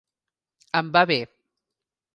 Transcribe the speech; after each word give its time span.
Em 0.81 0.91
va 0.97 1.05
bé. 1.15 1.21